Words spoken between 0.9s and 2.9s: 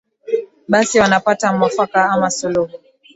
wanapata mwafaka ama suluhu